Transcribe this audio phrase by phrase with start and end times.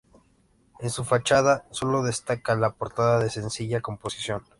[0.79, 4.41] En su fachada sólo destaca la portada, de sencilla composición.